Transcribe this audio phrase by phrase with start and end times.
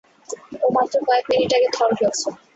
[0.57, 2.27] ও মাত্র কয়কে মিনিট আগে থর হয়েছে।